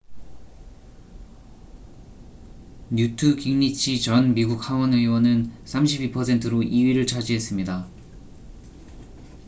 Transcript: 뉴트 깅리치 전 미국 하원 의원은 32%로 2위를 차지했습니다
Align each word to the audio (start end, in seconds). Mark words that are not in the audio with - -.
뉴트 2.89 3.35
깅리치 3.35 4.01
전 4.01 4.33
미국 4.33 4.71
하원 4.71 4.95
의원은 4.95 5.51
32%로 5.63 6.61
2위를 6.61 7.07
차지했습니다 7.07 7.87